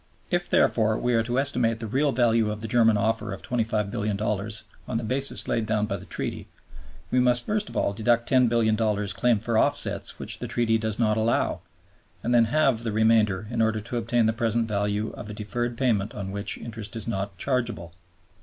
[0.31, 4.63] If, therefore, we are to estimate the real value of the German offer of $25,000,000,000
[4.87, 6.47] on the basis laid down by the Treaty,
[7.11, 11.17] we must first of all deduct $10,000,000,000 claimed for offsets which the Treaty does not
[11.17, 11.59] allow,
[12.23, 15.77] and then halve the remainder in order to obtain the present value of a deferred
[15.77, 17.93] payment on which interest is not chargeable.